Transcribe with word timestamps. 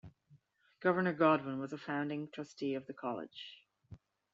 Governor 0.79 1.13
Godwin 1.13 1.59
was 1.59 1.73
a 1.73 1.77
founding 1.77 2.27
Trustee 2.31 2.73
of 2.73 2.87
the 2.87 2.93
College. 2.95 3.67